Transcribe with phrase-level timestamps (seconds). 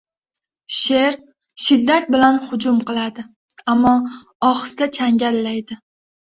[0.77, 1.17] •Sher
[1.65, 3.27] shiddat bilan hujum qiladi,
[3.77, 3.95] ammo
[4.53, 5.83] ohista changallaydi.